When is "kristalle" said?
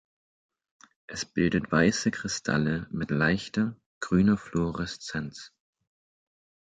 2.09-2.87